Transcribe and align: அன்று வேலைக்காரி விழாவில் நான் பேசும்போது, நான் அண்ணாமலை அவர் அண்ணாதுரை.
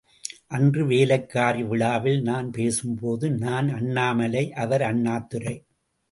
அன்று 0.47 0.85
வேலைக்காரி 0.85 1.63
விழாவில் 1.63 2.21
நான் 2.21 2.51
பேசும்போது, 2.51 3.31
நான் 3.31 3.69
அண்ணாமலை 3.69 4.53
அவர் 4.53 4.81
அண்ணாதுரை. 4.81 5.55